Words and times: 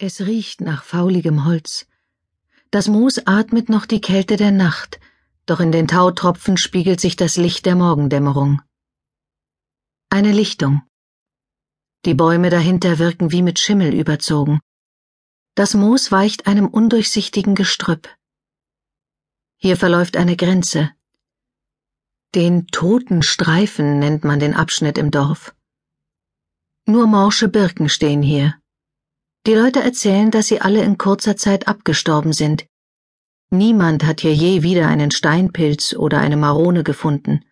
Es 0.00 0.20
riecht 0.20 0.60
nach 0.60 0.84
fauligem 0.84 1.44
Holz. 1.44 1.88
Das 2.70 2.86
Moos 2.86 3.18
atmet 3.26 3.68
noch 3.68 3.84
die 3.84 4.00
Kälte 4.00 4.36
der 4.36 4.52
Nacht, 4.52 5.00
doch 5.44 5.58
in 5.58 5.72
den 5.72 5.88
Tautropfen 5.88 6.56
spiegelt 6.56 7.00
sich 7.00 7.16
das 7.16 7.36
Licht 7.36 7.66
der 7.66 7.74
Morgendämmerung. 7.74 8.62
Eine 10.08 10.30
Lichtung. 10.30 10.82
Die 12.04 12.14
Bäume 12.14 12.48
dahinter 12.48 13.00
wirken 13.00 13.32
wie 13.32 13.42
mit 13.42 13.58
Schimmel 13.58 13.92
überzogen. 13.92 14.60
Das 15.56 15.74
Moos 15.74 16.12
weicht 16.12 16.46
einem 16.46 16.68
undurchsichtigen 16.68 17.56
Gestrüpp. 17.56 18.08
Hier 19.56 19.76
verläuft 19.76 20.16
eine 20.16 20.36
Grenze. 20.36 20.92
Den 22.36 22.68
toten 22.68 23.24
Streifen 23.24 23.98
nennt 23.98 24.22
man 24.22 24.38
den 24.38 24.54
Abschnitt 24.54 24.96
im 24.96 25.10
Dorf. 25.10 25.56
Nur 26.86 27.08
morsche 27.08 27.48
Birken 27.48 27.88
stehen 27.88 28.22
hier. 28.22 28.54
Die 29.48 29.54
Leute 29.54 29.80
erzählen, 29.80 30.30
dass 30.30 30.48
sie 30.48 30.60
alle 30.60 30.82
in 30.82 30.98
kurzer 30.98 31.34
Zeit 31.38 31.68
abgestorben 31.68 32.34
sind. 32.34 32.66
Niemand 33.48 34.04
hat 34.04 34.20
hier 34.20 34.34
je 34.34 34.62
wieder 34.62 34.86
einen 34.88 35.10
Steinpilz 35.10 35.94
oder 35.94 36.18
eine 36.20 36.36
Marone 36.36 36.84
gefunden. 36.84 37.42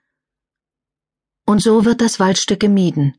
Und 1.47 1.63
so 1.63 1.87
wird 1.87 2.03
das 2.03 2.21
Waldstück 2.21 2.61
gemieden. 2.61 3.15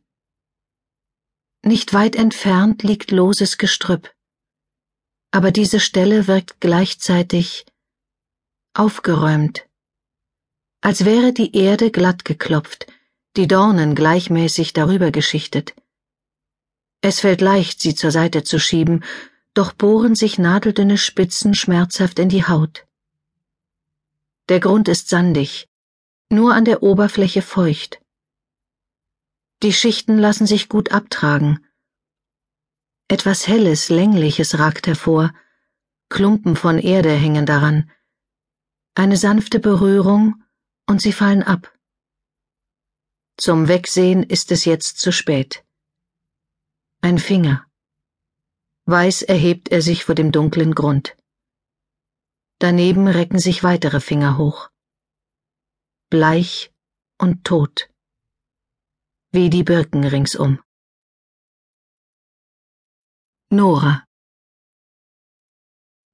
Nicht 1.63 1.91
weit 1.95 2.15
entfernt 2.15 2.83
liegt 2.83 3.09
loses 3.09 3.57
Gestrüpp. 3.57 4.13
Aber 5.31 5.49
diese 5.49 5.79
Stelle 5.79 6.27
wirkt 6.27 6.61
gleichzeitig 6.61 7.65
aufgeräumt, 8.75 9.67
als 10.81 11.03
wäre 11.03 11.33
die 11.33 11.55
Erde 11.55 11.89
glatt 11.89 12.25
geklopft, 12.25 12.85
die 13.37 13.47
Dornen 13.47 13.95
gleichmäßig 13.95 14.73
darüber 14.73 15.09
geschichtet. 15.09 15.73
Es 17.01 17.19
fällt 17.19 17.41
leicht, 17.41 17.81
sie 17.81 17.95
zur 17.95 18.11
Seite 18.11 18.43
zu 18.43 18.59
schieben, 18.59 19.03
doch 19.53 19.73
bohren 19.73 20.15
sich 20.15 20.37
nadeldünne 20.37 20.97
Spitzen 20.97 21.53
schmerzhaft 21.53 22.19
in 22.19 22.29
die 22.29 22.45
Haut. 22.45 22.85
Der 24.49 24.59
Grund 24.59 24.87
ist 24.87 25.09
sandig, 25.09 25.67
nur 26.29 26.53
an 26.53 26.65
der 26.65 26.83
Oberfläche 26.83 27.41
feucht. 27.41 27.99
Die 29.63 29.73
Schichten 29.73 30.17
lassen 30.17 30.45
sich 30.45 30.69
gut 30.69 30.91
abtragen. 30.91 31.65
Etwas 33.07 33.47
Helles, 33.47 33.89
Längliches 33.89 34.59
ragt 34.59 34.87
hervor, 34.87 35.33
Klumpen 36.09 36.55
von 36.55 36.77
Erde 36.77 37.11
hängen 37.11 37.45
daran. 37.45 37.91
Eine 38.95 39.17
sanfte 39.17 39.59
Berührung, 39.59 40.43
und 40.85 41.01
sie 41.01 41.13
fallen 41.13 41.43
ab. 41.43 41.73
Zum 43.37 43.67
Wegsehen 43.67 44.23
ist 44.23 44.51
es 44.51 44.65
jetzt 44.65 44.99
zu 44.99 45.11
spät. 45.11 45.63
Ein 47.07 47.19
Finger. 47.19 47.65
Weiß 48.83 49.21
erhebt 49.21 49.69
er 49.69 49.81
sich 49.81 50.03
vor 50.03 50.13
dem 50.13 50.33
dunklen 50.33 50.75
Grund. 50.75 51.15
Daneben 52.59 53.07
recken 53.07 53.39
sich 53.39 53.63
weitere 53.63 54.01
Finger 54.01 54.37
hoch. 54.37 54.69
Bleich 56.09 56.69
und 57.17 57.45
tot. 57.45 57.89
Wie 59.31 59.49
die 59.49 59.63
Birken 59.63 60.03
ringsum. 60.03 60.59
Nora. 63.49 64.03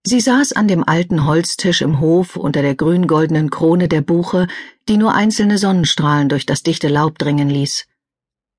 Sie 0.06 0.22
saß 0.22 0.54
an 0.54 0.68
dem 0.68 0.84
alten 0.88 1.26
Holztisch 1.26 1.82
im 1.82 2.02
Hof 2.02 2.36
unter 2.36 2.62
der 2.62 2.76
grün-goldenen 2.76 3.50
Krone 3.50 3.88
der 3.88 4.02
Buche, 4.02 4.46
die 4.88 4.98
nur 4.98 5.16
einzelne 5.16 5.58
Sonnenstrahlen 5.58 6.30
durch 6.30 6.46
das 6.46 6.62
dichte 6.62 6.88
Laub 6.88 7.18
dringen 7.18 7.50
ließ. 7.50 7.88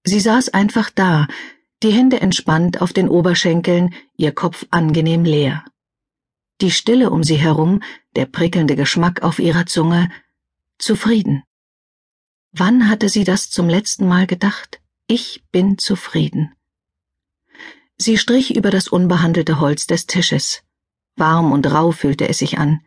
Sie 0.02 0.20
saß 0.20 0.48
einfach 0.48 0.90
da, 0.90 1.28
die 1.84 1.92
Hände 1.92 2.20
entspannt 2.20 2.80
auf 2.80 2.94
den 2.94 3.10
Oberschenkeln, 3.10 3.94
ihr 4.16 4.32
Kopf 4.32 4.66
angenehm 4.70 5.24
leer. 5.24 5.64
Die 6.62 6.70
Stille 6.70 7.10
um 7.10 7.22
sie 7.22 7.36
herum, 7.36 7.82
der 8.16 8.24
prickelnde 8.24 8.74
Geschmack 8.74 9.22
auf 9.22 9.38
ihrer 9.38 9.66
Zunge, 9.66 10.10
zufrieden. 10.78 11.42
Wann 12.52 12.88
hatte 12.88 13.10
sie 13.10 13.24
das 13.24 13.50
zum 13.50 13.68
letzten 13.68 14.08
Mal 14.08 14.26
gedacht? 14.26 14.80
Ich 15.06 15.44
bin 15.52 15.76
zufrieden. 15.76 16.54
Sie 17.98 18.16
strich 18.16 18.56
über 18.56 18.70
das 18.70 18.88
unbehandelte 18.88 19.60
Holz 19.60 19.86
des 19.86 20.06
Tisches. 20.06 20.62
Warm 21.16 21.52
und 21.52 21.70
rau 21.70 21.92
fühlte 21.92 22.28
es 22.28 22.38
sich 22.38 22.56
an. 22.56 22.80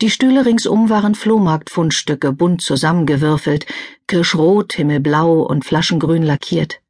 Die 0.00 0.10
Stühle 0.10 0.44
ringsum 0.44 0.90
waren 0.90 1.14
Flohmarktfundstücke, 1.14 2.32
bunt 2.32 2.62
zusammengewürfelt, 2.62 3.66
kirschrot, 4.08 4.72
himmelblau 4.72 5.40
und 5.42 5.64
flaschengrün 5.64 6.24
lackiert. 6.24 6.80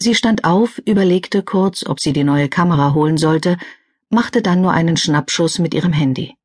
Sie 0.00 0.14
stand 0.14 0.44
auf, 0.44 0.78
überlegte 0.84 1.42
kurz, 1.42 1.84
ob 1.84 1.98
sie 1.98 2.12
die 2.12 2.22
neue 2.22 2.48
Kamera 2.48 2.94
holen 2.94 3.18
sollte, 3.18 3.58
machte 4.10 4.42
dann 4.42 4.62
nur 4.62 4.72
einen 4.72 4.96
Schnappschuss 4.96 5.58
mit 5.58 5.74
ihrem 5.74 5.92
Handy. 5.92 6.36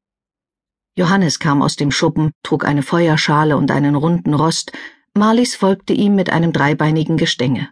Johannes 0.96 1.38
kam 1.38 1.62
aus 1.62 1.76
dem 1.76 1.92
Schuppen, 1.92 2.32
trug 2.42 2.66
eine 2.66 2.82
Feuerschale 2.82 3.56
und 3.56 3.70
einen 3.70 3.96
runden 3.96 4.34
Rost, 4.34 4.72
Marlies 5.14 5.56
folgte 5.56 5.94
ihm 5.94 6.16
mit 6.16 6.32
einem 6.32 6.52
dreibeinigen 6.52 7.18
Gestänge. 7.18 7.70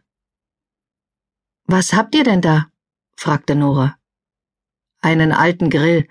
Was 1.65 1.93
habt 1.93 2.13
ihr 2.13 2.23
denn 2.23 2.41
da? 2.41 2.67
fragte 3.17 3.55
Nora. 3.55 3.97
Einen 5.01 5.31
alten 5.31 5.71
Grill, 5.71 6.07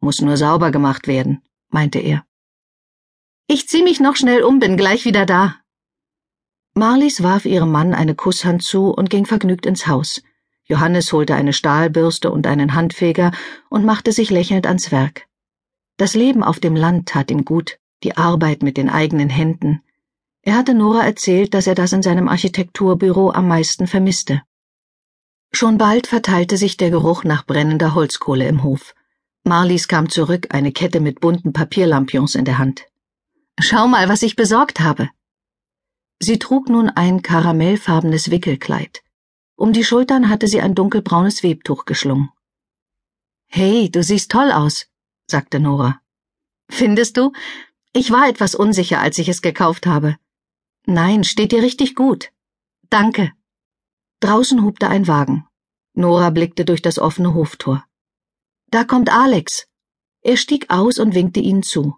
muss 0.00 0.20
nur 0.20 0.36
sauber 0.36 0.72
gemacht 0.72 1.06
werden, 1.06 1.42
meinte 1.68 2.00
er. 2.00 2.26
Ich 3.46 3.68
zieh 3.68 3.84
mich 3.84 4.00
noch 4.00 4.16
schnell 4.16 4.42
um, 4.42 4.58
bin 4.58 4.76
gleich 4.76 5.04
wieder 5.04 5.26
da, 5.26 5.61
Marlies 6.74 7.22
warf 7.22 7.44
ihrem 7.44 7.70
Mann 7.70 7.92
eine 7.92 8.14
Kusshand 8.14 8.62
zu 8.62 8.90
und 8.90 9.10
ging 9.10 9.26
vergnügt 9.26 9.66
ins 9.66 9.86
Haus. 9.86 10.22
Johannes 10.64 11.12
holte 11.12 11.34
eine 11.34 11.52
Stahlbürste 11.52 12.30
und 12.30 12.46
einen 12.46 12.74
Handfeger 12.74 13.30
und 13.68 13.84
machte 13.84 14.12
sich 14.12 14.30
lächelnd 14.30 14.66
ans 14.66 14.90
Werk. 14.90 15.26
Das 15.98 16.14
Leben 16.14 16.42
auf 16.42 16.60
dem 16.60 16.74
Land 16.74 17.08
tat 17.08 17.30
ihm 17.30 17.44
gut, 17.44 17.78
die 18.02 18.16
Arbeit 18.16 18.62
mit 18.62 18.78
den 18.78 18.88
eigenen 18.88 19.28
Händen. 19.28 19.82
Er 20.40 20.56
hatte 20.56 20.72
Nora 20.72 21.04
erzählt, 21.04 21.52
dass 21.52 21.66
er 21.66 21.74
das 21.74 21.92
in 21.92 22.02
seinem 22.02 22.28
Architekturbüro 22.28 23.30
am 23.30 23.48
meisten 23.48 23.86
vermisste. 23.86 24.42
Schon 25.52 25.76
bald 25.76 26.06
verteilte 26.06 26.56
sich 26.56 26.78
der 26.78 26.90
Geruch 26.90 27.24
nach 27.24 27.44
brennender 27.44 27.94
Holzkohle 27.94 28.48
im 28.48 28.62
Hof. 28.62 28.94
Marlies 29.44 29.88
kam 29.88 30.08
zurück, 30.08 30.46
eine 30.50 30.72
Kette 30.72 31.00
mit 31.00 31.20
bunten 31.20 31.52
Papierlampions 31.52 32.34
in 32.34 32.46
der 32.46 32.56
Hand. 32.56 32.86
Schau 33.60 33.86
mal, 33.86 34.08
was 34.08 34.22
ich 34.22 34.36
besorgt 34.36 34.80
habe. 34.80 35.10
Sie 36.24 36.38
trug 36.38 36.68
nun 36.68 36.88
ein 36.88 37.22
karamellfarbenes 37.22 38.30
Wickelkleid. 38.30 39.02
Um 39.56 39.72
die 39.72 39.82
Schultern 39.82 40.28
hatte 40.28 40.46
sie 40.46 40.60
ein 40.60 40.76
dunkelbraunes 40.76 41.42
Webtuch 41.42 41.84
geschlungen. 41.84 42.30
Hey, 43.48 43.90
du 43.90 44.04
siehst 44.04 44.30
toll 44.30 44.52
aus, 44.52 44.86
sagte 45.26 45.58
Nora. 45.58 46.00
Findest 46.70 47.16
du? 47.16 47.32
Ich 47.92 48.12
war 48.12 48.28
etwas 48.28 48.54
unsicher, 48.54 49.00
als 49.00 49.18
ich 49.18 49.28
es 49.28 49.42
gekauft 49.42 49.84
habe. 49.84 50.16
Nein, 50.86 51.24
steht 51.24 51.50
dir 51.50 51.62
richtig 51.64 51.96
gut. 51.96 52.30
Danke. 52.88 53.32
Draußen 54.20 54.62
hubte 54.62 54.88
ein 54.88 55.08
Wagen. 55.08 55.48
Nora 55.92 56.30
blickte 56.30 56.64
durch 56.64 56.82
das 56.82 57.00
offene 57.00 57.34
Hoftor. 57.34 57.84
Da 58.70 58.84
kommt 58.84 59.10
Alex. 59.10 59.66
Er 60.20 60.36
stieg 60.36 60.70
aus 60.70 61.00
und 61.00 61.16
winkte 61.16 61.40
ihnen 61.40 61.64
zu. 61.64 61.96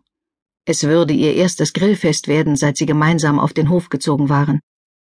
Es 0.66 0.84
würde 0.84 1.12
ihr 1.12 1.34
erstes 1.34 1.72
Grillfest 1.72 2.26
werden, 2.26 2.56
seit 2.56 2.76
sie 2.76 2.86
gemeinsam 2.86 3.38
auf 3.38 3.52
den 3.52 3.68
Hof 3.68 3.90
gezogen 3.90 4.28
waren. 4.28 4.60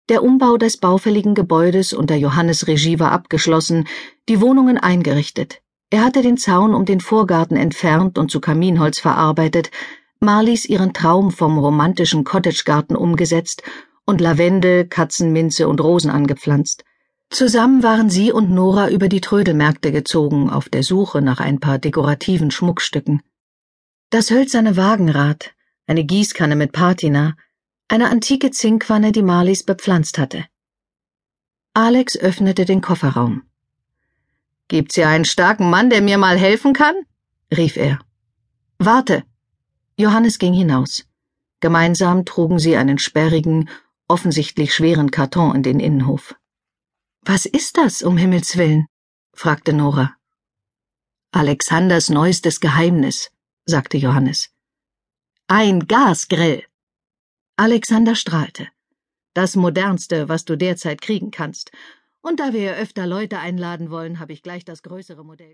Der 0.08 0.22
Umbau 0.22 0.56
des 0.56 0.76
baufälligen 0.76 1.34
Gebäudes 1.34 1.92
unter 1.92 2.16
Johannes 2.16 2.66
Regie 2.66 2.98
war 2.98 3.12
abgeschlossen, 3.12 3.86
die 4.28 4.40
Wohnungen 4.40 4.78
eingerichtet. 4.78 5.62
Er 5.90 6.04
hatte 6.04 6.22
den 6.22 6.36
Zaun 6.36 6.74
um 6.74 6.84
den 6.84 7.00
Vorgarten 7.00 7.56
entfernt 7.56 8.18
und 8.18 8.30
zu 8.30 8.40
Kaminholz 8.40 8.98
verarbeitet, 8.98 9.70
Marlies 10.20 10.66
ihren 10.66 10.92
Traum 10.92 11.30
vom 11.30 11.58
romantischen 11.58 12.24
Cottagegarten 12.24 12.96
umgesetzt 12.96 13.62
und 14.04 14.20
Lavendel, 14.20 14.86
Katzenminze 14.86 15.68
und 15.68 15.80
Rosen 15.80 16.10
angepflanzt. 16.10 16.84
Zusammen 17.30 17.82
waren 17.82 18.10
sie 18.10 18.32
und 18.32 18.50
Nora 18.50 18.90
über 18.90 19.08
die 19.08 19.20
Trödelmärkte 19.20 19.92
gezogen, 19.92 20.50
auf 20.50 20.68
der 20.68 20.82
Suche 20.82 21.22
nach 21.22 21.40
ein 21.40 21.60
paar 21.60 21.78
dekorativen 21.78 22.50
Schmuckstücken. 22.50 23.22
Das 24.10 24.30
hölzerne 24.30 24.76
Wagenrad, 24.76 25.52
eine 25.86 26.04
Gießkanne 26.04 26.56
mit 26.56 26.72
Patina, 26.72 27.36
eine 27.88 28.10
antike 28.10 28.50
Zinkwanne, 28.50 29.12
die 29.12 29.22
Marlies 29.22 29.62
bepflanzt 29.62 30.18
hatte. 30.18 30.44
Alex 31.74 32.16
öffnete 32.16 32.64
den 32.64 32.80
Kofferraum. 32.80 33.42
Gibt's 34.68 34.94
hier 34.94 35.08
einen 35.08 35.24
starken 35.24 35.68
Mann, 35.68 35.90
der 35.90 36.00
mir 36.00 36.18
mal 36.18 36.38
helfen 36.38 36.72
kann? 36.72 36.94
rief 37.54 37.76
er. 37.76 37.98
Warte. 38.78 39.24
Johannes 39.96 40.38
ging 40.38 40.54
hinaus. 40.54 41.04
Gemeinsam 41.60 42.24
trugen 42.24 42.58
sie 42.58 42.76
einen 42.76 42.98
sperrigen, 42.98 43.68
offensichtlich 44.08 44.74
schweren 44.74 45.10
Karton 45.10 45.54
in 45.56 45.62
den 45.62 45.80
Innenhof. 45.80 46.34
Was 47.22 47.46
ist 47.46 47.76
das, 47.78 48.02
um 48.02 48.16
Himmels 48.16 48.56
willen? 48.56 48.86
fragte 49.32 49.72
Nora. 49.72 50.14
Alexanders 51.32 52.10
neuestes 52.10 52.60
Geheimnis, 52.60 53.30
sagte 53.66 53.96
Johannes. 53.96 54.50
Ein 55.46 55.86
Gasgrill. 55.86 56.64
Alexander 57.56 58.14
strahlte. 58.14 58.68
Das 59.34 59.56
modernste, 59.56 60.28
was 60.28 60.44
du 60.44 60.56
derzeit 60.56 61.00
kriegen 61.00 61.30
kannst. 61.30 61.70
Und 62.20 62.40
da 62.40 62.52
wir 62.52 62.76
öfter 62.76 63.06
Leute 63.06 63.38
einladen 63.38 63.90
wollen, 63.90 64.18
habe 64.18 64.32
ich 64.32 64.42
gleich 64.42 64.64
das 64.64 64.82
größere 64.82 65.24
Modell. 65.24 65.52